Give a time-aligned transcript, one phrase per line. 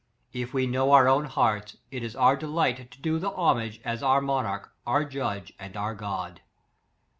[0.33, 3.79] If we know our own hearts, it is our delight to do the ho mage
[3.85, 6.41] as our monarch, our judge, and our God.